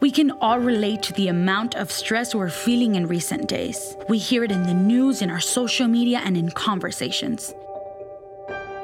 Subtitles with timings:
[0.00, 3.96] We can all relate to the amount of stress we're feeling in recent days.
[4.08, 7.54] We hear it in the news, in our social media, and in conversations.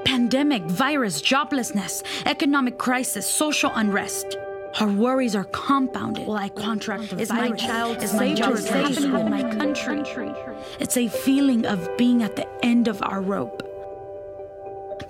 [0.05, 4.37] Pandemic, virus, joblessness, economic crisis, social unrest.
[4.79, 6.27] Our worries are compounded.
[6.27, 7.51] Will I contract the Is virus?
[7.51, 10.03] my child Is my job safe in my country?
[10.79, 13.63] It's a feeling of being at the end of our rope.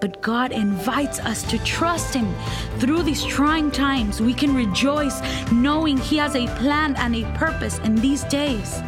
[0.00, 2.34] But God invites us to trust Him.
[2.78, 7.78] Through these trying times, we can rejoice knowing He has a plan and a purpose
[7.78, 8.82] in these days.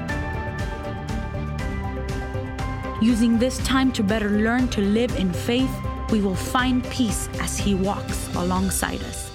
[3.01, 5.70] Using this time to better learn to live in faith,
[6.11, 9.30] we will find peace as He walks alongside us.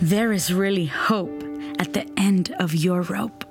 [0.00, 1.42] There is really hope
[1.78, 3.44] at the end of your rope.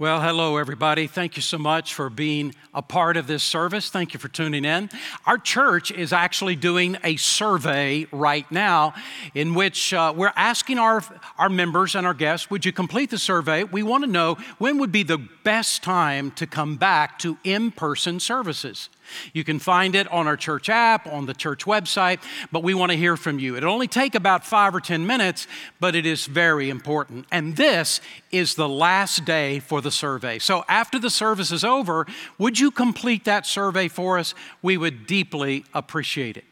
[0.00, 1.08] Well, hello, everybody.
[1.08, 3.90] Thank you so much for being a part of this service.
[3.90, 4.90] Thank you for tuning in.
[5.26, 8.94] Our church is actually doing a survey right now
[9.34, 11.02] in which uh, we're asking our,
[11.36, 13.64] our members and our guests, would you complete the survey?
[13.64, 17.72] We want to know when would be the best time to come back to in
[17.72, 18.90] person services.
[19.32, 22.20] You can find it on our church app, on the church website,
[22.52, 23.56] but we want to hear from you.
[23.56, 25.46] It'll only take about five or 10 minutes,
[25.80, 27.26] but it is very important.
[27.30, 30.38] And this is the last day for the survey.
[30.38, 32.06] So after the service is over,
[32.38, 34.34] would you complete that survey for us?
[34.62, 36.44] We would deeply appreciate it.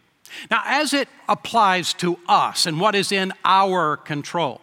[0.50, 4.60] Now, as it applies to us and what is in our control,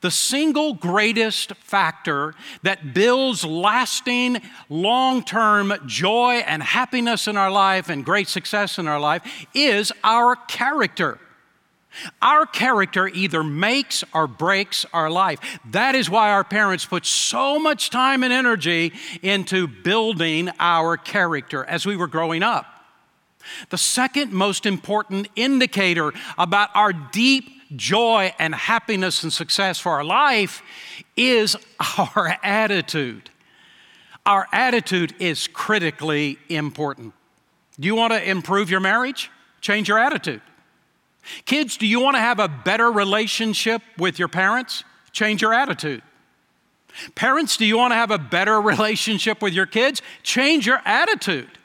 [0.00, 7.88] the single greatest factor that builds lasting, long term joy and happiness in our life
[7.88, 11.18] and great success in our life is our character.
[12.22, 15.58] Our character either makes or breaks our life.
[15.70, 18.92] That is why our parents put so much time and energy
[19.22, 22.66] into building our character as we were growing up.
[23.70, 30.04] The second most important indicator about our deep joy and happiness and success for our
[30.04, 30.62] life
[31.16, 31.56] is
[31.98, 33.30] our attitude.
[34.26, 37.14] Our attitude is critically important.
[37.80, 39.30] Do you want to improve your marriage?
[39.60, 40.42] Change your attitude.
[41.44, 44.84] Kids, do you want to have a better relationship with your parents?
[45.12, 46.02] Change your attitude.
[47.14, 50.02] Parents, do you want to have a better relationship with your kids?
[50.22, 51.57] Change your attitude.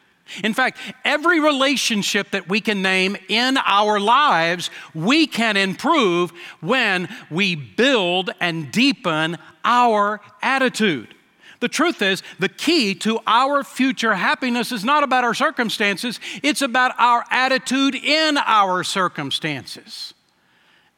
[0.44, 7.10] In fact, every relationship that we can name in our lives, we can improve when
[7.30, 11.14] we build and deepen our attitude.
[11.60, 16.62] The truth is, the key to our future happiness is not about our circumstances, it's
[16.62, 20.14] about our attitude in our circumstances.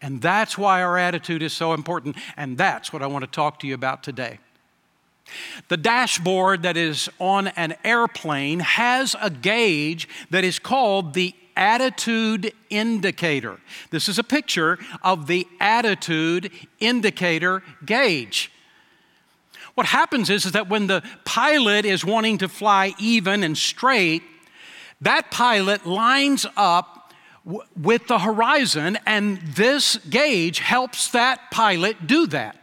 [0.02, 3.60] And that's why our attitude is so important, and that's what I want to talk
[3.60, 4.40] to you about today.
[5.68, 12.54] The dashboard that is on an airplane has a gauge that is called the attitude
[12.70, 13.60] indicator.
[13.90, 18.52] This is a picture of the attitude indicator gauge.
[19.74, 24.24] What happens is, is that when the pilot is wanting to fly even and straight,
[25.02, 27.14] that pilot lines up
[27.46, 32.58] w- with the horizon, and this gauge helps that pilot do that.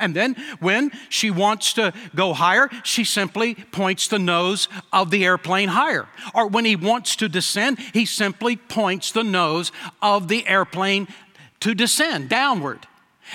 [0.00, 5.24] And then when she wants to go higher, she simply points the nose of the
[5.24, 6.06] airplane higher.
[6.34, 11.08] Or when he wants to descend, he simply points the nose of the airplane
[11.60, 12.86] to descend downward.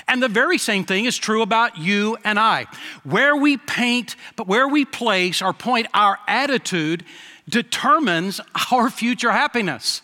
[0.07, 2.65] And the very same thing is true about you and I.
[3.03, 7.03] Where we paint, but where we place or point our attitude
[7.47, 8.39] determines
[8.71, 10.01] our future happiness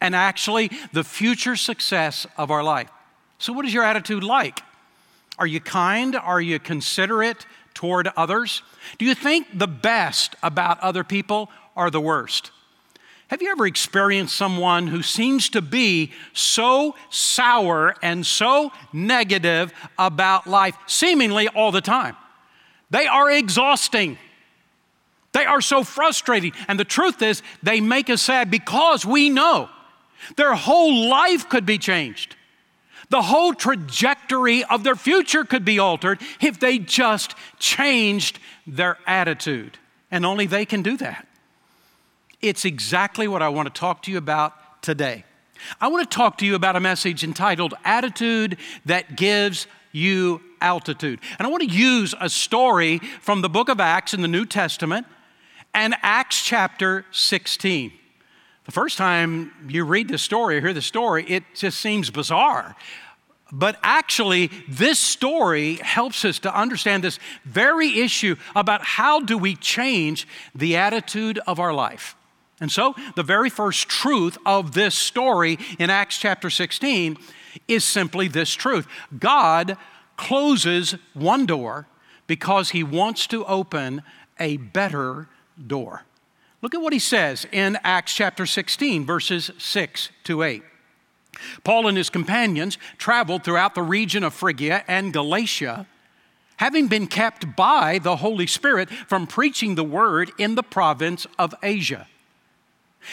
[0.00, 2.88] and actually the future success of our life.
[3.38, 4.60] So, what is your attitude like?
[5.38, 6.16] Are you kind?
[6.16, 8.62] Are you considerate toward others?
[8.98, 12.50] Do you think the best about other people or the worst?
[13.28, 20.46] Have you ever experienced someone who seems to be so sour and so negative about
[20.46, 22.16] life, seemingly all the time?
[22.90, 24.16] They are exhausting.
[25.32, 26.52] They are so frustrating.
[26.68, 29.68] And the truth is, they make us sad because we know
[30.36, 32.34] their whole life could be changed.
[33.10, 39.78] The whole trajectory of their future could be altered if they just changed their attitude.
[40.10, 41.26] And only they can do that.
[42.40, 45.24] It's exactly what I want to talk to you about today.
[45.80, 51.20] I want to talk to you about a message entitled Attitude That Gives You Altitude.
[51.38, 54.46] And I want to use a story from the book of Acts in the New
[54.46, 55.06] Testament
[55.74, 57.92] and Acts chapter 16.
[58.64, 62.76] The first time you read this story or hear the story, it just seems bizarre.
[63.50, 69.56] But actually, this story helps us to understand this very issue about how do we
[69.56, 72.14] change the attitude of our life.
[72.60, 77.16] And so, the very first truth of this story in Acts chapter 16
[77.68, 78.86] is simply this truth
[79.18, 79.76] God
[80.16, 81.86] closes one door
[82.26, 84.02] because he wants to open
[84.38, 85.28] a better
[85.66, 86.04] door.
[86.60, 90.62] Look at what he says in Acts chapter 16, verses 6 to 8.
[91.64, 95.86] Paul and his companions traveled throughout the region of Phrygia and Galatia
[96.58, 101.54] having been kept by the Holy Spirit from preaching the word in the province of
[101.62, 102.06] Asia.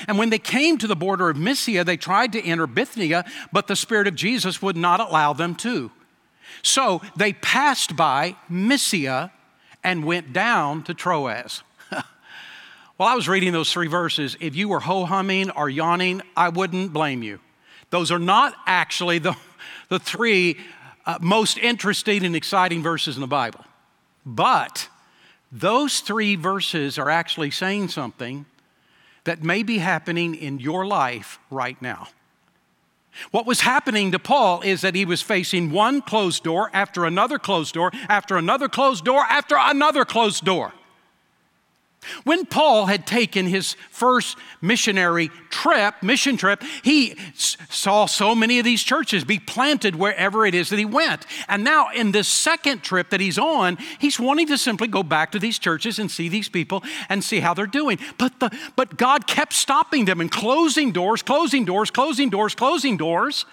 [0.08, 3.24] And when they came to the border of Mysia, they tried to enter Bithynia,
[3.54, 5.92] but the Spirit of Jesus would not allow them to.
[6.64, 9.32] So they passed by Mysia
[9.84, 11.62] and went down to Troas.
[12.98, 16.50] While I was reading those three verses, if you were ho humming or yawning, I
[16.50, 17.40] wouldn't blame you.
[17.90, 19.36] Those are not actually the,
[19.90, 20.58] the three
[21.06, 23.64] uh, most interesting and exciting verses in the Bible.
[24.26, 24.90] But
[25.52, 28.46] those three verses are actually saying something
[29.24, 32.08] that may be happening in your life right now.
[33.32, 37.40] What was happening to Paul is that he was facing one closed door after another
[37.40, 40.74] closed door, after another closed door, after another closed door.
[42.26, 48.66] When Paul had taken his first missionary trip, mission trip, he saw so many of
[48.66, 51.28] these churches be planted wherever it is that he went.
[51.48, 55.34] And now, in this second trip that he's on, he's wanting to simply go back
[55.34, 58.00] to these churches and see these people and see how they're doing.
[58.18, 62.98] But, the, but God kept stopping them and closing doors, closing doors, closing doors, closing
[62.98, 63.46] doors.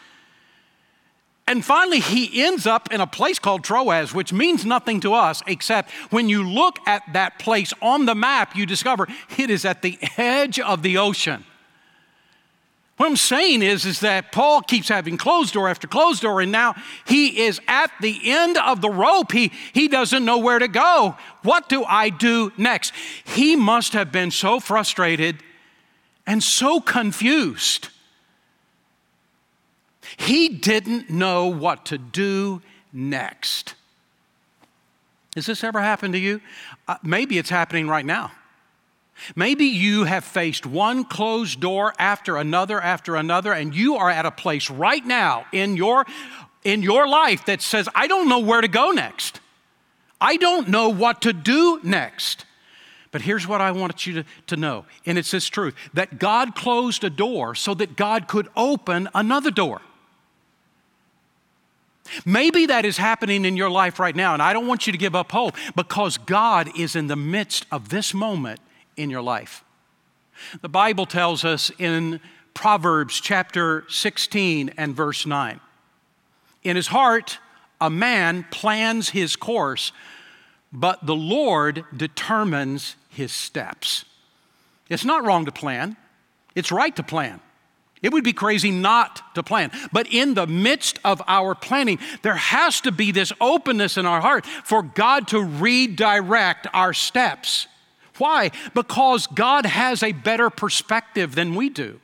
[1.46, 5.42] And finally, he ends up in a place called Troas, which means nothing to us,
[5.46, 9.82] except when you look at that place on the map, you discover it is at
[9.82, 11.44] the edge of the ocean.
[12.96, 16.52] What I'm saying is, is that Paul keeps having closed door after closed door, and
[16.52, 19.32] now he is at the end of the rope.
[19.32, 21.16] He, he doesn't know where to go.
[21.42, 22.92] What do I do next?
[23.24, 25.42] He must have been so frustrated
[26.26, 27.88] and so confused
[30.16, 32.62] he didn't know what to do
[32.92, 33.74] next.
[35.34, 36.40] Has this ever happened to you?
[36.86, 38.32] Uh, maybe it's happening right now.
[39.36, 44.26] Maybe you have faced one closed door after another after another, and you are at
[44.26, 46.04] a place right now in your,
[46.64, 49.40] in your life that says, I don't know where to go next.
[50.20, 52.44] I don't know what to do next.
[53.10, 56.54] But here's what I want you to, to know, and it's this truth that God
[56.54, 59.82] closed a door so that God could open another door.
[62.24, 64.98] Maybe that is happening in your life right now, and I don't want you to
[64.98, 68.60] give up hope because God is in the midst of this moment
[68.96, 69.64] in your life.
[70.60, 72.20] The Bible tells us in
[72.54, 75.60] Proverbs chapter 16 and verse 9
[76.64, 77.38] In his heart,
[77.80, 79.92] a man plans his course,
[80.72, 84.04] but the Lord determines his steps.
[84.88, 85.96] It's not wrong to plan,
[86.54, 87.40] it's right to plan.
[88.02, 89.70] It would be crazy not to plan.
[89.92, 94.20] But in the midst of our planning, there has to be this openness in our
[94.20, 97.68] heart for God to redirect our steps.
[98.18, 98.50] Why?
[98.74, 102.00] Because God has a better perspective than we do.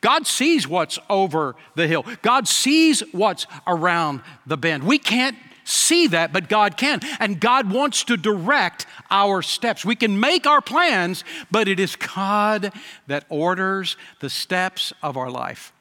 [0.00, 2.04] God sees what's over the hill.
[2.22, 4.84] God sees what's around the bend.
[4.84, 7.00] We can't see that, but God can.
[7.18, 9.84] And God wants to direct our steps.
[9.84, 12.72] We can make our plans, but it is God
[13.06, 15.72] that orders the steps of our life.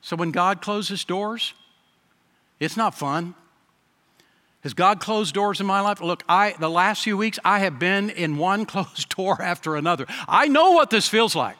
[0.00, 1.54] So when God closes doors,
[2.60, 3.34] it's not fun.
[4.62, 6.00] Has God closed doors in my life?
[6.00, 10.06] Look, I the last few weeks I have been in one closed door after another.
[10.26, 11.56] I know what this feels like.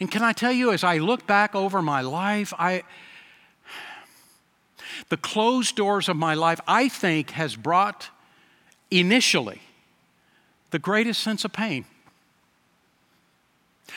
[0.00, 2.82] And can I tell you, as I look back over my life, I
[5.08, 8.10] the closed doors of my life, I think, has brought
[8.90, 9.60] initially
[10.70, 11.84] the greatest sense of pain.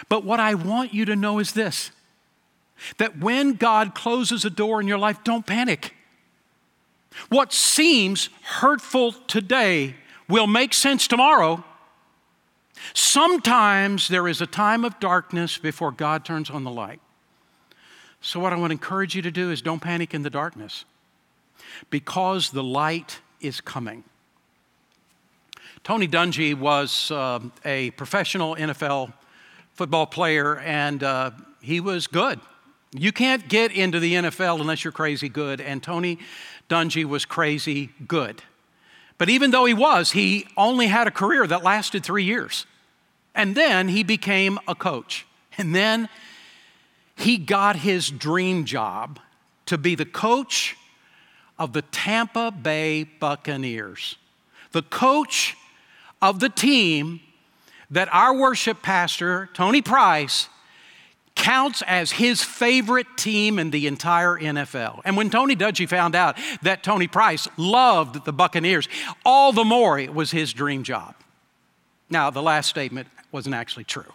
[0.09, 1.91] But what I want you to know is this
[2.97, 5.95] that when God closes a door in your life, don't panic.
[7.29, 9.95] What seems hurtful today
[10.29, 11.63] will make sense tomorrow.
[12.93, 17.01] Sometimes there is a time of darkness before God turns on the light.
[18.21, 20.86] So, what I want to encourage you to do is don't panic in the darkness
[21.89, 24.03] because the light is coming.
[25.83, 29.13] Tony Dungy was uh, a professional NFL
[29.74, 31.31] football player, and uh,
[31.62, 32.39] he was good.
[32.91, 36.19] You can't get into the NFL unless you're crazy good, and Tony
[36.69, 38.41] Dungy was crazy good.
[39.17, 42.65] But even though he was, he only had a career that lasted three years.
[43.33, 45.25] And then he became a coach.
[45.57, 46.09] And then
[47.17, 49.19] he got his dream job
[49.65, 50.77] to be the coach
[51.59, 54.17] of the Tampa Bay Buccaneers,
[54.71, 55.57] the coach
[56.21, 57.19] of the team
[57.89, 60.50] that our worship pastor, Tony Price,
[61.36, 65.01] counts as his favorite team in the entire NFL.
[65.05, 68.88] And when Tony Dungy found out that Tony Price loved the Buccaneers,
[69.25, 71.15] all the more it was his dream job.
[72.09, 74.12] Now, the last statement wasn't actually true.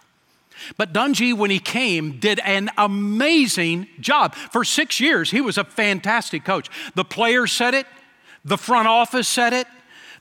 [0.77, 4.35] But Dungy, when he came, did an amazing job.
[4.35, 6.69] For six years, he was a fantastic coach.
[6.95, 7.87] The players said it,
[8.45, 9.67] the front office said it,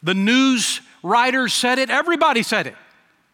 [0.02, 2.74] the news writers said it, everybody said it.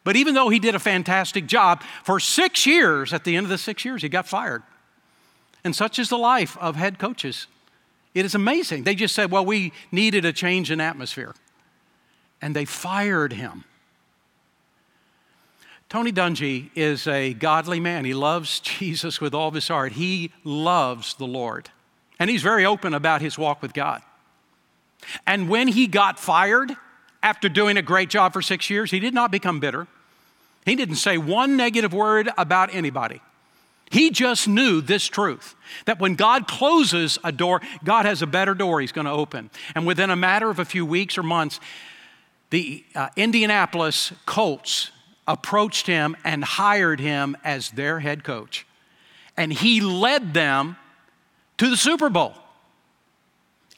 [0.05, 3.50] But even though he did a fantastic job, for six years, at the end of
[3.50, 4.62] the six years, he got fired.
[5.65, 7.47] And such is the life of head coaches.
[8.15, 8.85] It is amazing.
[8.85, 11.35] They just said, well, we needed a change in atmosphere.
[12.41, 13.65] And they fired him.
[15.88, 18.04] Tony Dungy is a godly man.
[18.04, 19.92] He loves Jesus with all of his heart.
[19.92, 21.71] He loves the Lord.
[22.18, 24.02] And he's very open about his walk with God.
[25.26, 26.73] And when he got fired
[27.23, 29.87] after doing a great job for six years, he did not become bitter.
[30.66, 33.23] He didn't say one negative word about anybody.
[33.90, 35.54] He just knew this truth
[35.87, 39.50] that when God closes a door, God has a better door He's going to open.
[39.75, 41.59] And within a matter of a few weeks or months,
[42.50, 44.90] the uh, Indianapolis Colts
[45.28, 48.66] approached him and hired him as their head coach.
[49.37, 50.76] And he led them
[51.58, 52.35] to the Super Bowl.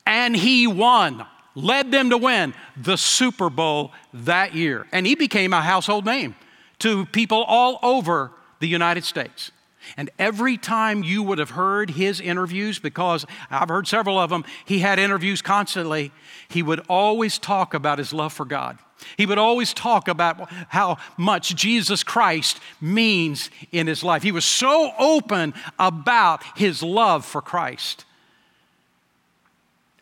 [0.07, 4.87] And he won, led them to win the Super Bowl that year.
[4.92, 6.35] And he became a household name
[6.78, 8.30] to people all over
[8.61, 9.50] the United States.
[9.97, 14.45] And every time you would have heard his interviews, because I've heard several of them,
[14.64, 16.12] he had interviews constantly,
[16.49, 18.78] he would always talk about his love for God.
[19.16, 24.23] He would always talk about how much Jesus Christ means in his life.
[24.23, 28.04] He was so open about his love for Christ.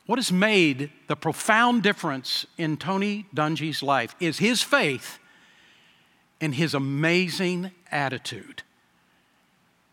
[0.06, 5.18] What has made the profound difference in Tony Dungy's life is his faith
[6.40, 8.62] and his amazing attitude.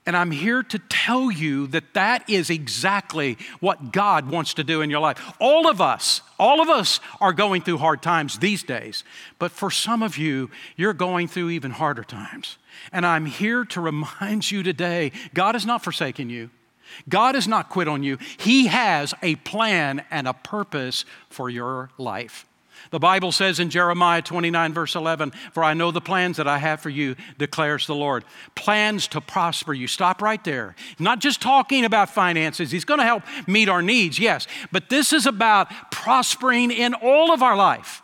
[0.06, 4.82] And I'm here to tell you that that is exactly what God wants to do
[4.82, 5.20] in your life.
[5.40, 9.04] All of us, all of us are going through hard times these days.
[9.40, 12.58] But for some of you, you're going through even harder times.
[12.92, 16.52] And I'm here to remind you today God has not forsaken you.
[17.10, 18.20] God has not quit on you.
[18.38, 22.46] He has a plan and a purpose for your life.
[22.92, 26.58] The Bible says in Jeremiah 29, verse 11, For I know the plans that I
[26.58, 28.24] have for you, declares the Lord.
[28.56, 29.88] Plans to prosper you.
[29.88, 30.76] Stop right there.
[31.00, 35.14] Not just talking about finances, He's going to help meet our needs, yes, but this
[35.14, 38.02] is about prospering in all of our life.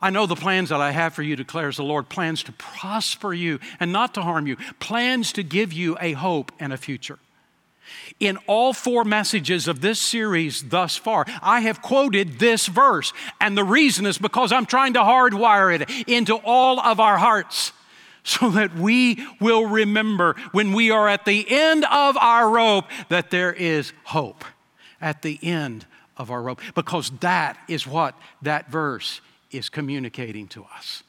[0.00, 3.32] I know the plans that I have for you, declares the Lord plans to prosper
[3.32, 7.18] you and not to harm you, plans to give you a hope and a future.
[8.18, 13.12] In all four messages of this series thus far, I have quoted this verse.
[13.40, 17.72] And the reason is because I'm trying to hardwire it into all of our hearts
[18.24, 23.30] so that we will remember when we are at the end of our rope that
[23.30, 24.44] there is hope
[25.00, 25.84] at the end
[26.16, 26.60] of our rope.
[26.74, 31.02] Because that is what that verse is communicating to us.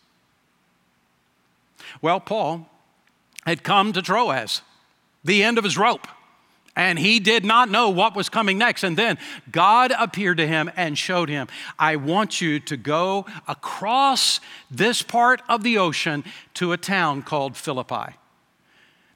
[2.01, 2.69] Well, Paul
[3.45, 4.61] had come to Troas,
[5.23, 6.07] the end of his rope
[6.77, 8.83] and he did not know what was coming next.
[8.83, 9.17] And then
[9.51, 11.47] God appeared to him and showed him,
[11.79, 17.57] I want you to go across this part of the ocean to a town called
[17.57, 18.13] Philippi.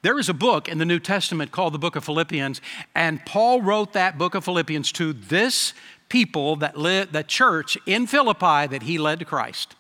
[0.02, 2.60] There is a book in the New Testament called the Book of Philippians,
[2.96, 5.76] and Paul wrote that book of Philippians to this
[6.10, 9.76] people that lived, the church in Philippi that he led to Christ.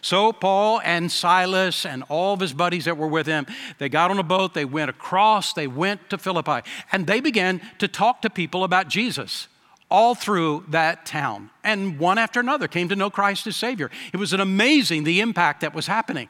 [0.00, 3.46] So Paul and Silas and all of his buddies that were with him,
[3.78, 7.60] they got on a boat, they went across, they went to Philippi, and they began
[7.78, 9.48] to talk to people about Jesus
[9.90, 11.50] all through that town.
[11.62, 13.90] And one after another came to know Christ as Savior.
[14.12, 16.28] It was an amazing the impact that was happening.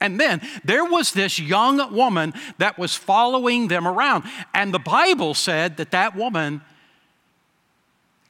[0.00, 4.24] And then there was this young woman that was following them around.
[4.54, 6.62] And the Bible said that that woman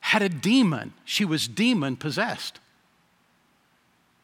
[0.00, 0.92] had a demon.
[1.04, 2.58] She was demon possessed.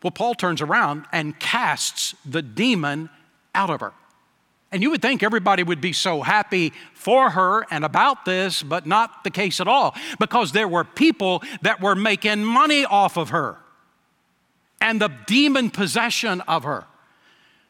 [0.06, 3.10] Well, Paul turns around and casts the demon
[3.56, 3.92] out of her.
[4.70, 8.86] And you would think everybody would be so happy for her and about this, but
[8.86, 13.30] not the case at all, because there were people that were making money off of
[13.30, 13.56] her
[14.80, 16.84] and the demon possession of her.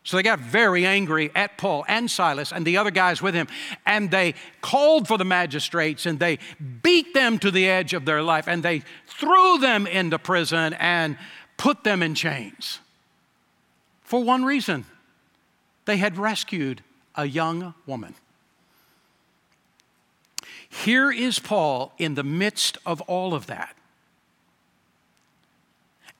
[0.06, 3.48] So they got very angry at Paul and Silas and the other guys with him,
[3.86, 6.38] and they called for the magistrates and they
[6.82, 11.16] beat them to the edge of their life and they threw them into prison and
[11.56, 12.80] put them in chains
[14.02, 14.84] for one reason
[15.84, 16.82] they had rescued
[17.14, 18.14] a young woman.
[20.68, 23.76] Here is Paul in the midst of all of that.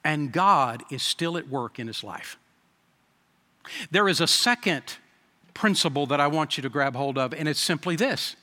[0.04, 2.38] And God is still at work in his life.
[3.90, 4.82] There is a second
[5.52, 8.36] principle that I want you to grab hold of, and it's simply this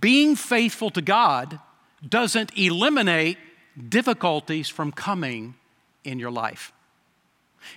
[0.00, 1.58] being faithful to God
[2.06, 3.38] doesn't eliminate
[3.88, 5.54] difficulties from coming
[6.04, 6.72] in your life.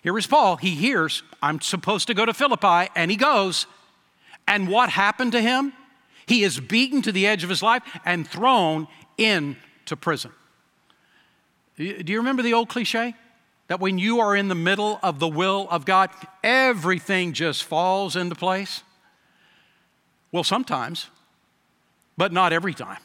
[0.02, 0.58] Here is Paul.
[0.58, 3.66] He hears, I'm supposed to go to Philippi, and he goes.
[4.48, 5.74] And what happened to him?
[6.26, 8.88] He is beaten to the edge of his life and thrown
[9.18, 10.32] into prison.
[11.78, 13.16] Do you remember the old cliche?
[13.68, 16.10] That when you are in the middle of the will of God,
[16.44, 18.84] everything just falls into place?
[20.32, 21.10] Well, sometimes,
[22.18, 23.00] but not every time.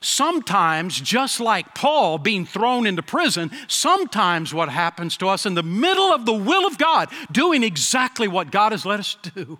[0.00, 5.62] Sometimes, just like Paul being thrown into prison, sometimes what happens to us in the
[5.62, 9.58] middle of the will of God, doing exactly what God has let us do,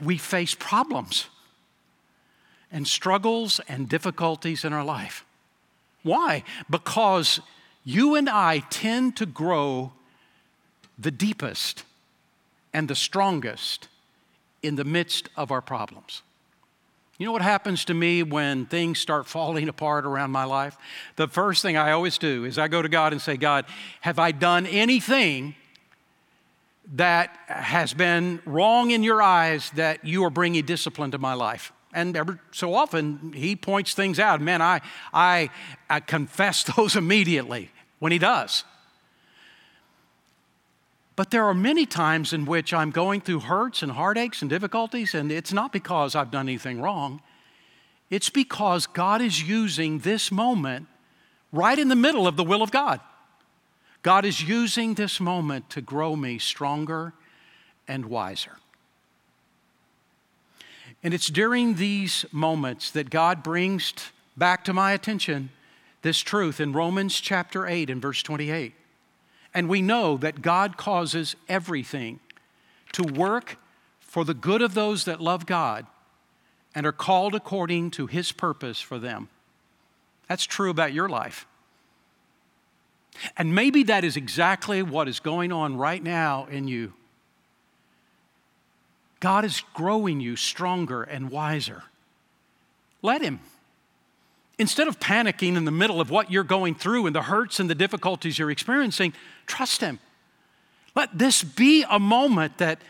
[0.00, 1.26] we face problems
[2.70, 5.24] and struggles and difficulties in our life.
[6.02, 6.44] Why?
[6.70, 7.40] Because
[7.84, 9.92] you and I tend to grow
[10.98, 11.84] the deepest
[12.72, 13.88] and the strongest
[14.62, 16.22] in the midst of our problems.
[17.18, 20.76] You know what happens to me when things start falling apart around my life?
[21.16, 23.64] The first thing I always do is I go to God and say, God,
[24.02, 25.56] have I done anything
[26.94, 31.72] that has been wrong in your eyes that you are bringing discipline to my life?
[31.92, 34.40] And ever so often, he points things out.
[34.40, 34.80] Man, I,
[35.12, 35.50] I,
[35.90, 38.62] I confess those immediately when he does.
[41.18, 45.16] But there are many times in which I'm going through hurts and heartaches and difficulties,
[45.16, 47.20] and it's not because I've done anything wrong.
[48.08, 50.86] It's because God is using this moment
[51.52, 53.00] right in the middle of the will of God.
[54.02, 57.14] God is using this moment to grow me stronger
[57.88, 58.58] and wiser.
[61.02, 63.92] And it's during these moments that God brings
[64.36, 65.50] back to my attention
[66.02, 68.72] this truth in Romans chapter 8 and verse 28.
[69.58, 72.20] And we know that God causes everything
[72.92, 73.56] to work
[73.98, 75.84] for the good of those that love God
[76.76, 79.28] and are called according to his purpose for them.
[80.28, 81.44] That's true about your life.
[83.36, 86.92] And maybe that is exactly what is going on right now in you.
[89.18, 91.82] God is growing you stronger and wiser.
[93.02, 93.40] Let Him.
[94.58, 97.70] Instead of panicking in the middle of what you're going through and the hurts and
[97.70, 99.12] the difficulties you're experiencing,
[99.46, 100.00] trust Him.
[100.96, 102.80] Let this be a moment that,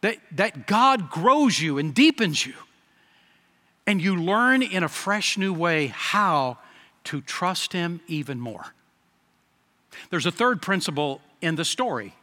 [0.00, 2.54] that, that God grows you and deepens you.
[3.86, 6.58] And you learn in a fresh new way how
[7.04, 8.74] to trust Him even more.
[10.10, 12.14] There's a third principle in the story,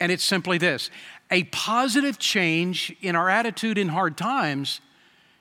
[0.00, 0.90] and it's simply this
[1.30, 4.80] a positive change in our attitude in hard times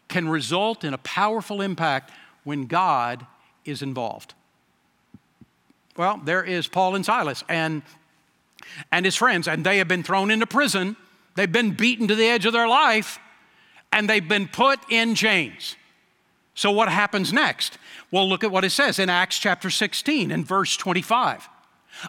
[0.08, 2.12] can result in a powerful impact
[2.48, 3.28] when God
[3.66, 4.34] is involved.
[5.98, 7.82] Well, there is Paul and Silas and,
[8.90, 10.96] and his friends, and they have been thrown into prison.
[11.36, 13.20] They've been beaten to the edge of their life,
[13.92, 15.76] and they've been put in chains.
[16.56, 17.78] So, what happens next?
[18.12, 21.50] Well, look at what it says in Acts chapter 16 and verse 25.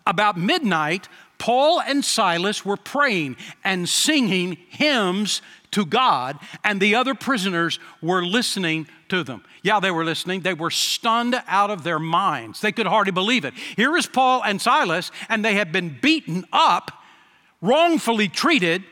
[0.07, 7.15] About midnight, Paul and Silas were praying and singing hymns to God, and the other
[7.15, 9.45] prisoners were listening to them.
[9.63, 10.41] Yeah, they were listening.
[10.41, 12.61] They were stunned out of their minds.
[12.61, 13.55] They could hardly believe it.
[13.77, 16.91] Here is Paul and Silas, and they have been beaten up,
[17.61, 18.85] wrongfully treated,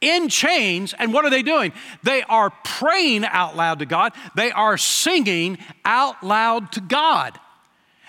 [0.00, 0.94] in chains.
[0.98, 1.72] And what are they doing?
[2.02, 7.38] They are praying out loud to God, they are singing out loud to God.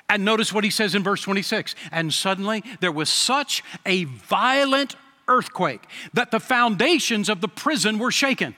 [0.08, 4.95] And notice what he says in verse 26 and suddenly there was such a violent
[5.27, 5.83] earthquake
[6.13, 8.55] that the foundations of the prison were shaken.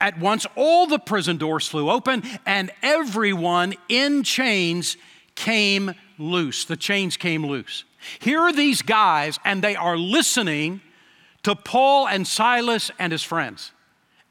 [0.00, 4.96] At once, all the prison doors flew open, and everyone in chains
[5.34, 6.64] came loose.
[6.64, 7.84] The chains came loose.
[8.20, 10.80] Here are these guys, and they are listening
[11.42, 13.72] to Paul and Silas and his friends.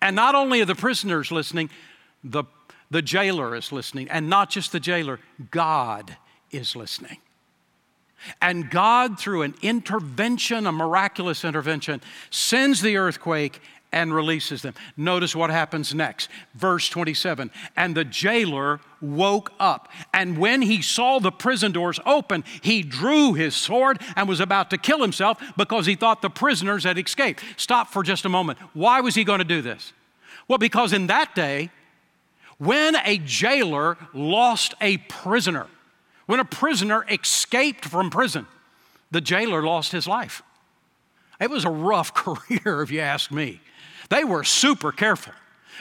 [0.02, 1.70] And not only are the prisoners listening,
[2.24, 2.46] the,
[2.90, 4.10] the jailer is listening.
[4.10, 5.20] And not just the jailer,
[5.52, 6.18] God
[6.52, 7.18] is listening.
[8.42, 14.74] And God, through an intervention, a miraculous intervention, sends the earthquake and releases them.
[14.96, 16.30] Notice what happens next.
[16.56, 22.44] Verse 27 And the jailer woke up, and when he saw the prison doors open,
[22.62, 26.84] he drew his sword and was about to kill himself because he thought the prisoners
[26.84, 27.44] had escaped.
[27.58, 28.60] Stop for just a moment.
[28.74, 29.94] Why was he going to do this?
[30.48, 31.72] Well, because in that day,
[32.58, 35.68] when a jailer lost a prisoner,
[36.32, 38.48] when a prisoner escaped from prison,
[39.12, 40.42] the jailer lost his life.
[41.42, 43.60] It was a rough career, if you ask me.
[44.10, 45.34] They were super careful.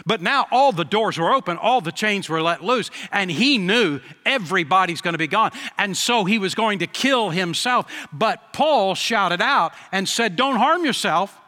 [0.04, 3.58] But now all the doors were open, all the chains were let loose, and he
[3.58, 5.52] knew everybody's going to be gone.
[5.78, 7.86] And so he was going to kill himself.
[8.12, 11.38] But Paul shouted out and said, Don't harm yourself.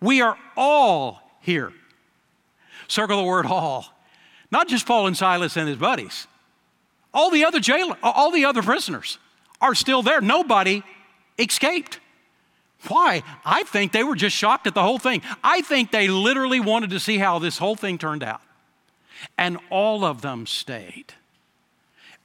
[0.00, 1.72] We are all here.
[2.88, 3.86] Circle the word all.
[4.50, 6.26] Not just Paul and Silas and his buddies.
[7.18, 9.18] All the other jail, all the other prisoners
[9.60, 10.20] are still there.
[10.20, 10.84] Nobody
[11.36, 11.98] escaped.
[12.86, 13.24] Why?
[13.44, 15.22] I think they were just shocked at the whole thing.
[15.42, 18.40] I think they literally wanted to see how this whole thing turned out.
[19.36, 21.14] And all of them stayed.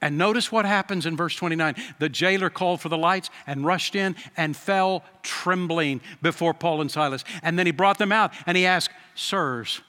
[0.00, 1.74] And notice what happens in verse 29.
[1.98, 6.88] The jailer called for the lights and rushed in and fell trembling before Paul and
[6.88, 7.24] Silas.
[7.42, 9.80] And then he brought them out and he asked, Sirs,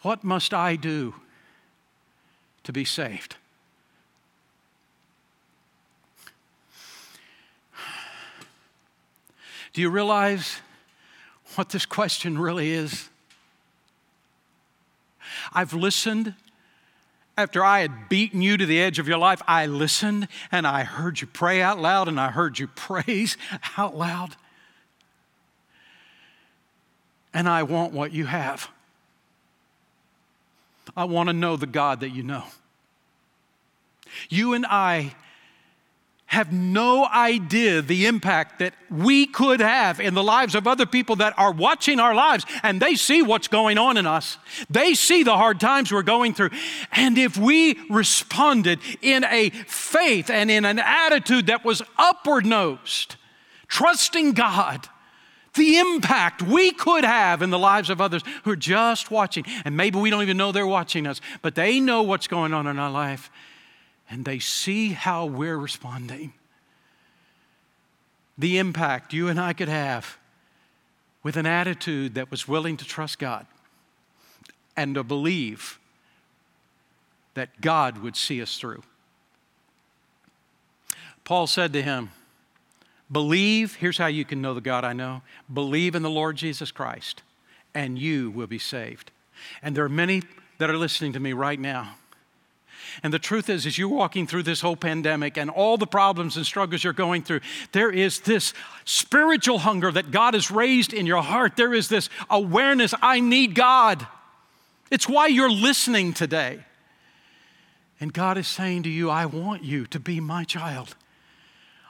[0.00, 1.16] what must I do
[2.66, 3.36] to be saved?
[9.72, 10.56] Do you realize
[11.54, 13.08] what this question really is?
[15.52, 16.34] I've listened
[17.36, 19.42] after I had beaten you to the edge of your life.
[19.46, 23.36] I listened and I heard you pray out loud and I heard you praise
[23.78, 24.34] out loud.
[27.32, 28.70] And I want what you have.
[30.96, 32.44] I want to know the God that you know.
[34.28, 35.14] You and I
[36.26, 41.16] have no idea the impact that we could have in the lives of other people
[41.16, 44.36] that are watching our lives and they see what's going on in us.
[44.68, 46.50] They see the hard times we're going through.
[46.90, 53.14] And if we responded in a faith and in an attitude that was upward nosed,
[53.68, 54.88] trusting God,
[55.56, 59.44] the impact we could have in the lives of others who are just watching.
[59.64, 62.66] And maybe we don't even know they're watching us, but they know what's going on
[62.66, 63.30] in our life
[64.08, 66.32] and they see how we're responding.
[68.38, 70.18] The impact you and I could have
[71.22, 73.46] with an attitude that was willing to trust God
[74.76, 75.80] and to believe
[77.34, 78.82] that God would see us through.
[81.24, 82.10] Paul said to him,
[83.10, 86.72] Believe, here's how you can know the God I know believe in the Lord Jesus
[86.72, 87.22] Christ,
[87.74, 89.10] and you will be saved.
[89.62, 90.22] And there are many
[90.58, 91.94] that are listening to me right now
[93.02, 96.36] and the truth is, as you're walking through this whole pandemic and all the problems
[96.36, 97.40] and struggles you're going through,
[97.72, 101.56] there is this spiritual hunger that God has raised in your heart.
[101.56, 104.06] There is this awareness I need God.
[104.90, 106.60] It's why you're listening today.
[108.00, 110.94] And God is saying to you, I want you to be my child.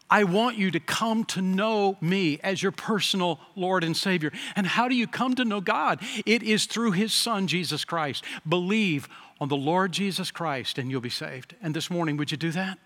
[0.09, 4.33] I want you to come to know me as your personal Lord and Savior.
[4.55, 6.01] And how do you come to know God?
[6.25, 8.25] It is through His Son, Jesus Christ.
[8.49, 9.09] Believe
[9.41, 11.57] on the Lord Jesus Christ and you'll be saved.
[11.61, 12.79] And this morning, would you do that?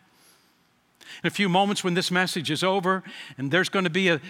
[1.22, 3.02] In a few moments, when this message is over,
[3.36, 4.20] and there's going to be a,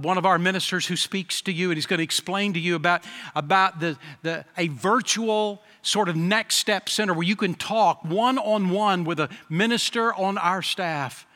[0.00, 2.76] one of our ministers who speaks to you, and he's going to explain to you
[2.76, 8.02] about, about the, the, a virtual sort of next step center where you can talk
[8.04, 11.26] one on one with a minister on our staff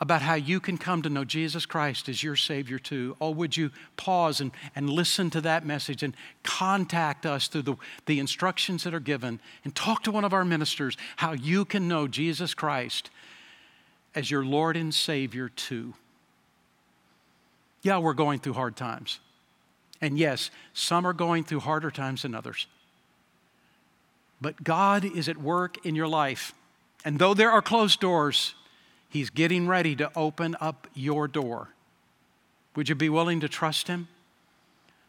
[0.00, 3.16] about how you can come to know Jesus Christ as your Savior too.
[3.20, 7.76] Oh, would you pause and, and listen to that message and contact us through the,
[8.06, 11.88] the instructions that are given and talk to one of our ministers how you can
[11.88, 13.10] know Jesus Christ
[14.14, 15.94] as your Lord and Savior too.
[17.82, 19.18] Yeah, we're going through hard times.
[20.00, 22.66] And yes, some are going through harder times than others.
[24.40, 26.54] But God is at work in your life.
[27.04, 28.54] And though there are closed doors,
[29.08, 31.68] He's getting ready to open up your door.
[32.76, 34.08] Would you be willing to trust Him?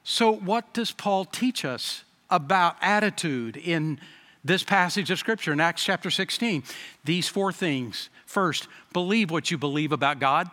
[0.04, 4.00] So, what does Paul teach us about attitude in
[4.44, 6.64] this passage of Scripture in Acts chapter 16?
[7.04, 8.10] These four things.
[8.26, 10.50] First, believe what you believe about God.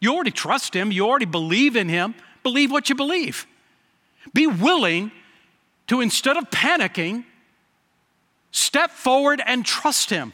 [0.00, 2.14] You already trust Him, you already believe in Him.
[2.42, 3.46] Believe what you believe.
[4.32, 5.10] Be willing
[5.88, 7.24] to, instead of panicking,
[8.52, 10.32] step forward and trust Him.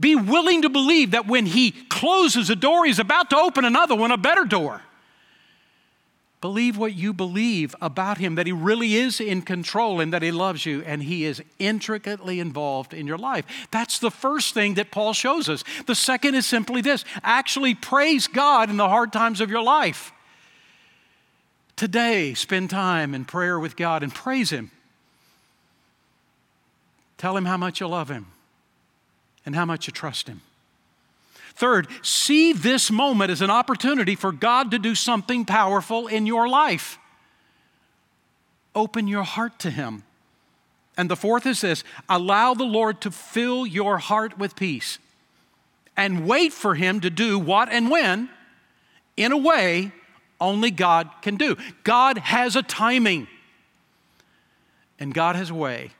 [0.00, 3.94] Be willing to believe that when He closes a door, He's about to open another
[3.94, 4.80] one, a better door.
[6.40, 10.30] Believe what you believe about Him, that He really is in control and that He
[10.30, 13.44] loves you and He is intricately involved in your life.
[13.70, 15.62] That's the first thing that Paul shows us.
[15.86, 20.12] The second is simply this actually praise God in the hard times of your life.
[21.76, 24.70] Today, spend time in prayer with God and praise Him.
[27.18, 28.26] Tell Him how much you love Him
[29.50, 30.42] and how much you trust Him.
[31.54, 36.48] Third, see this moment as an opportunity for God to do something powerful in your
[36.48, 37.00] life.
[38.76, 40.04] Open your heart to Him.
[40.96, 45.00] And the fourth is this allow the Lord to fill your heart with peace
[45.96, 48.28] and wait for Him to do what and when
[49.16, 49.90] in a way
[50.40, 51.56] only God can do.
[51.82, 53.26] God has a timing,
[55.00, 55.90] and God has a way.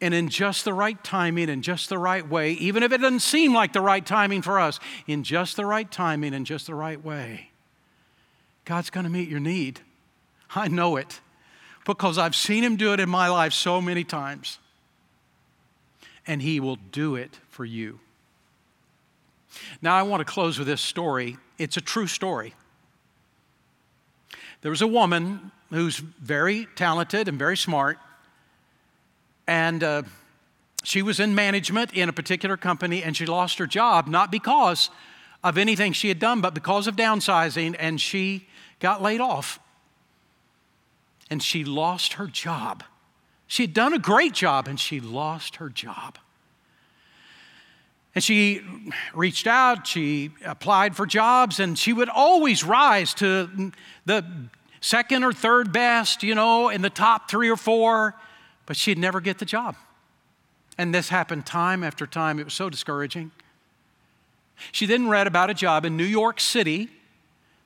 [0.00, 3.20] And in just the right timing, in just the right way, even if it doesn't
[3.20, 6.74] seem like the right timing for us, in just the right timing, in just the
[6.74, 7.50] right way,
[8.64, 9.80] God's going to meet your need.
[10.54, 11.20] I know it
[11.84, 14.58] because I've seen Him do it in my life so many times.
[16.26, 17.98] And He will do it for you.
[19.82, 21.38] Now, I want to close with this story.
[21.56, 22.54] It's a true story.
[24.60, 27.98] There was a woman who's very talented and very smart,
[29.48, 30.02] and uh,
[30.84, 34.90] she was in management in a particular company, and she lost her job not because
[35.42, 38.46] of anything she had done, but because of downsizing, and she
[38.78, 39.58] got laid off.
[41.30, 42.84] And she lost her job.
[43.46, 46.18] She had done a great job, and she lost her job.
[48.14, 48.62] And she
[49.14, 53.72] reached out, she applied for jobs, and she would always rise to
[54.04, 54.24] the
[54.80, 58.14] second or third best, you know, in the top three or four,
[58.68, 59.76] but she'd never get the job.
[60.76, 62.38] And this happened time after time.
[62.38, 63.30] It was so discouraging.
[64.72, 66.90] She then read about a job in New York City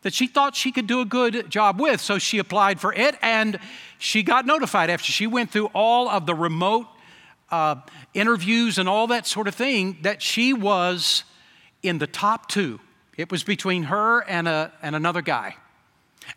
[0.02, 2.00] that she thought she could do a good job with.
[2.00, 3.58] So she applied for it and
[3.98, 6.86] she got notified after she went through all of the remote
[7.50, 7.76] uh,
[8.14, 11.24] interviews and all that sort of thing that she was
[11.82, 12.78] in the top two.
[13.16, 15.56] It was between her and, a, and another guy.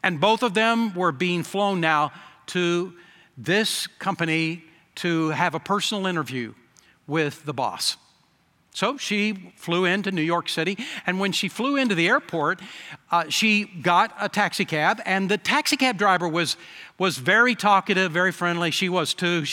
[0.01, 2.11] And both of them were being flown now
[2.47, 2.95] to
[3.37, 4.63] this company
[4.95, 6.53] to have a personal interview
[7.07, 7.97] with the boss.
[8.75, 12.59] So she flew into New York City, and when she flew into the airport,
[13.09, 16.57] uh, she got a taxi cab, and the taxi cab driver was
[16.97, 18.71] was very talkative, very friendly.
[18.71, 19.43] She was too.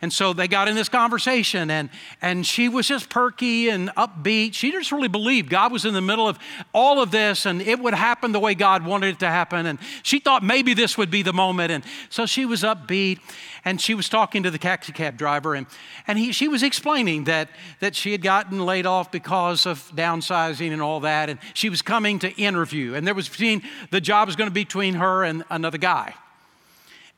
[0.00, 1.90] And so they got in this conversation, and,
[2.22, 4.54] and she was just perky and upbeat.
[4.54, 6.38] She just really believed God was in the middle of
[6.72, 9.66] all of this, and it would happen the way God wanted it to happen.
[9.66, 11.72] And she thought maybe this would be the moment.
[11.72, 13.18] And so she was upbeat,
[13.64, 15.66] and she was talking to the taxi cab driver, and,
[16.06, 17.48] and he, she was explaining that,
[17.80, 21.28] that she had gotten laid off because of downsizing and all that.
[21.28, 24.54] And she was coming to interview, and there was between the job was going to
[24.54, 26.14] be between her and another guy.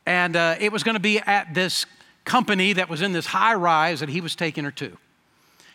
[0.07, 1.85] And uh, it was going to be at this
[2.25, 4.97] company that was in this high rise that he was taking her to.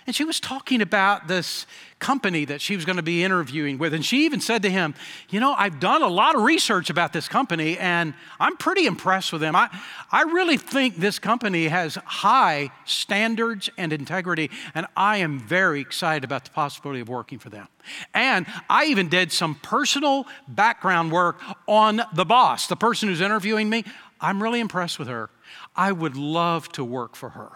[0.08, 1.68] And she was talking about this
[2.00, 3.94] company that she was going to be interviewing with.
[3.94, 4.96] And she even said to him,
[5.30, 9.32] You know, I've done a lot of research about this company and I'm pretty impressed
[9.32, 9.56] with them.
[9.56, 9.70] I,
[10.12, 16.24] I really think this company has high standards and integrity, and I am very excited
[16.24, 17.68] about the possibility of working for them.
[18.14, 23.70] And I even did some personal background work on the boss, the person who's interviewing
[23.70, 23.86] me.
[24.22, 25.30] I'm really impressed with her.
[25.76, 27.50] I would love to work for her.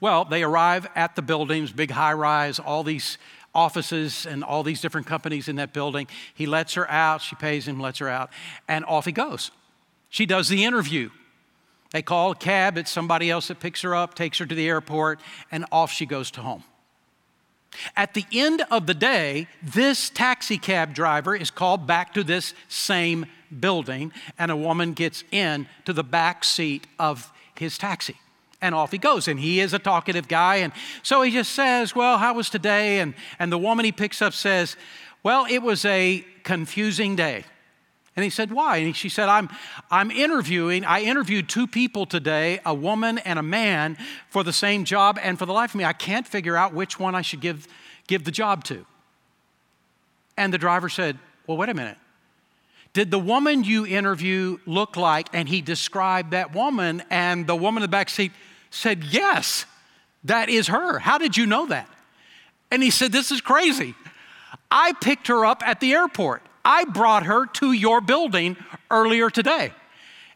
[0.00, 3.18] Well, they arrive at the buildings, big high rise, all these
[3.54, 6.06] offices and all these different companies in that building.
[6.34, 8.30] He lets her out, she pays him, lets her out,
[8.68, 9.50] and off he goes.
[10.08, 11.10] She does the interview.
[11.90, 14.66] They call a cab, it's somebody else that picks her up, takes her to the
[14.66, 16.64] airport, and off she goes to home.
[17.96, 22.54] At the end of the day, this taxi cab driver is called back to this
[22.68, 23.26] same
[23.60, 28.16] building, and a woman gets in to the back seat of his taxi.
[28.60, 29.26] And off he goes.
[29.26, 30.56] And he is a talkative guy.
[30.56, 33.00] And so he just says, Well, how was today?
[33.00, 34.76] And, and the woman he picks up says,
[35.22, 37.44] Well, it was a confusing day.
[38.14, 38.78] And he said, Why?
[38.78, 39.48] And she said, I'm,
[39.90, 43.96] I'm interviewing, I interviewed two people today, a woman and a man,
[44.28, 45.18] for the same job.
[45.22, 47.66] And for the life of me, I can't figure out which one I should give,
[48.06, 48.86] give the job to.
[50.36, 51.96] And the driver said, Well, wait a minute.
[52.92, 55.28] Did the woman you interview look like?
[55.32, 58.32] And he described that woman, and the woman in the back seat
[58.70, 59.64] said, Yes,
[60.24, 60.98] that is her.
[60.98, 61.88] How did you know that?
[62.70, 63.94] And he said, This is crazy.
[64.70, 66.42] I picked her up at the airport.
[66.64, 68.56] I brought her to your building
[68.90, 69.72] earlier today.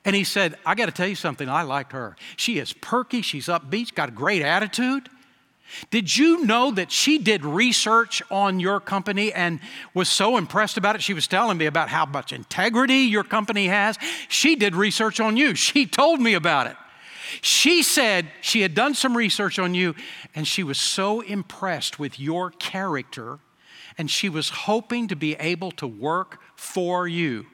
[0.04, 2.16] And he said, I got to tell you something, I liked her.
[2.36, 5.08] She is perky, she's upbeat, got a great attitude.
[5.90, 9.60] Did you know that she did research on your company and
[9.94, 11.02] was so impressed about it?
[11.02, 13.98] She was telling me about how much integrity your company has.
[14.28, 15.54] She did research on you.
[15.54, 16.76] She told me about it.
[17.40, 19.94] She said she had done some research on you
[20.34, 23.40] and she was so impressed with your character
[23.98, 27.46] and she was hoping to be able to work for you.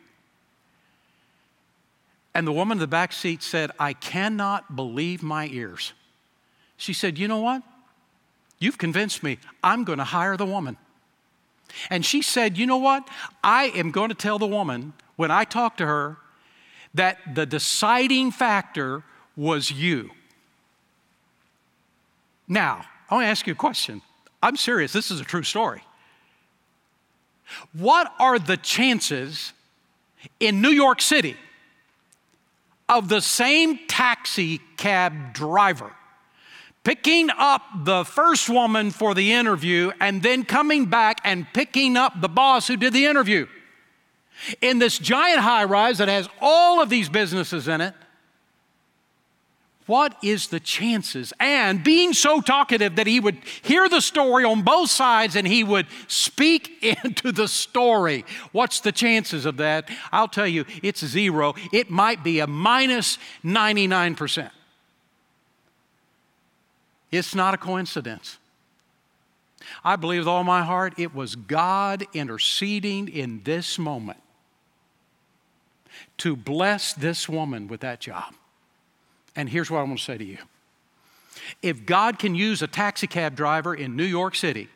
[2.35, 5.92] And the woman in the back seat said, I cannot believe my ears.
[6.77, 7.62] She said, You know what?
[8.62, 9.38] You've convinced me.
[9.64, 10.77] I'm going to hire the woman.
[11.90, 13.09] And she said, You know what?
[13.42, 16.16] I am going to tell the woman when I talk to her
[16.94, 19.03] that the deciding factor
[19.37, 20.11] was you.
[22.46, 24.01] Now, I want to ask you a question.
[24.40, 25.83] I'm serious, this is a true story.
[27.72, 29.53] What are the chances
[30.38, 31.37] in New York City
[32.88, 35.92] of the same taxi cab driver
[36.85, 42.21] picking up the first woman for the interview and then coming back and picking up
[42.21, 43.47] the boss who did the interview?
[44.61, 47.95] In this giant high rise that has all of these businesses in it,
[49.87, 51.33] what is the chances?
[51.40, 55.64] And being so talkative that he would hear the story on both sides and he
[55.64, 58.25] would speak into the story.
[58.53, 59.90] What's the chances of that?
[60.11, 61.55] I'll tell you, it's zero.
[61.73, 64.51] It might be a minus 99%.
[67.12, 68.38] It's not a coincidence.
[69.85, 74.18] I believe with all my heart it was God interceding in this moment
[76.18, 78.35] to bless this woman with that job.
[79.37, 80.38] And here's what I want to say to you
[81.61, 84.68] if God can use a taxi cab driver in New York City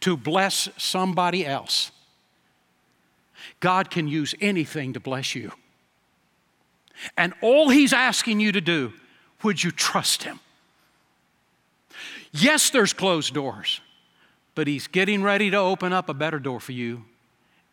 [0.00, 1.90] to bless somebody else,
[3.60, 5.52] God can use anything to bless you.
[7.16, 8.92] And all He's asking you to do,
[9.42, 10.40] would you trust Him?
[12.32, 13.80] Yes, there's closed doors,
[14.54, 17.04] but He's getting ready to open up a better door for you.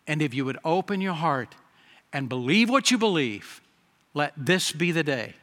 [0.07, 1.55] And if you would open your heart
[2.13, 3.61] and believe what you believe,
[4.13, 5.33] let this be the day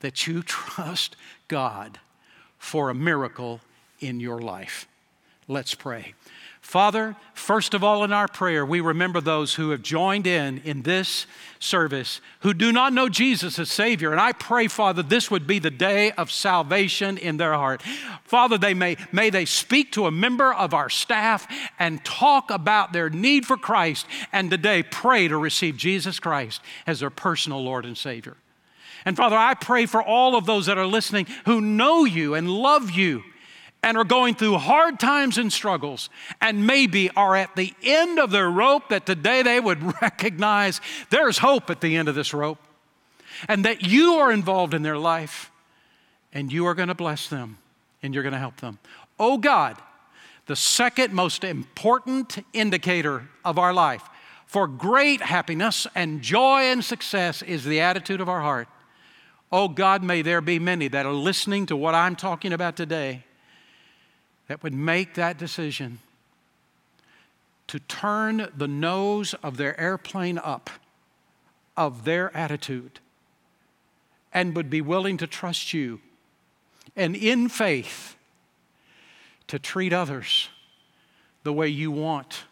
[0.00, 1.16] that you trust
[1.48, 1.98] God
[2.58, 3.60] for a miracle
[4.00, 4.86] in your life.
[5.48, 6.14] Let's pray.
[6.62, 10.82] Father, first of all, in our prayer, we remember those who have joined in in
[10.82, 11.26] this
[11.58, 14.12] service who do not know Jesus as Savior.
[14.12, 17.82] And I pray, Father, this would be the day of salvation in their heart.
[18.22, 21.48] Father, they may, may they speak to a member of our staff
[21.80, 27.00] and talk about their need for Christ, and today pray to receive Jesus Christ as
[27.00, 28.36] their personal Lord and Savior.
[29.04, 32.48] And Father, I pray for all of those that are listening who know you and
[32.48, 33.24] love you
[33.82, 36.08] and are going through hard times and struggles
[36.40, 41.38] and maybe are at the end of their rope that today they would recognize there's
[41.38, 42.58] hope at the end of this rope
[43.48, 45.50] and that you are involved in their life
[46.32, 47.58] and you are going to bless them
[48.02, 48.78] and you're going to help them.
[49.18, 49.76] Oh God,
[50.46, 54.08] the second most important indicator of our life
[54.46, 58.68] for great happiness and joy and success is the attitude of our heart.
[59.50, 63.24] Oh God, may there be many that are listening to what I'm talking about today
[64.48, 65.98] that would make that decision
[67.68, 70.68] to turn the nose of their airplane up
[71.76, 73.00] of their attitude
[74.32, 76.00] and would be willing to trust you
[76.96, 78.16] and in faith
[79.46, 80.48] to treat others
[81.44, 82.44] the way you want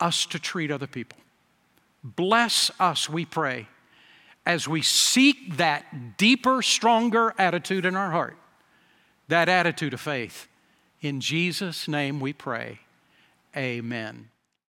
[0.00, 1.18] us to treat other people.
[2.02, 3.68] Bless us, we pray
[4.46, 8.37] as we seek that deeper, stronger attitude in our heart,
[9.28, 10.48] that attitude of faith.
[11.00, 12.80] In Jesus' name we pray.
[13.56, 14.30] Amen.